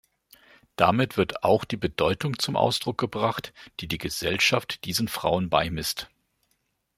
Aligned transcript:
Damit 0.77 1.15
wird 1.15 1.43
auch 1.43 1.63
die 1.63 1.77
Bedeutung 1.77 2.39
zum 2.39 2.55
Ausdruck 2.55 2.97
gebracht, 2.97 3.53
die 3.79 3.87
die 3.87 3.99
Gesellschaft 3.99 4.83
diesen 4.85 5.07
Frauen 5.07 5.51
beimisst. 5.51 6.09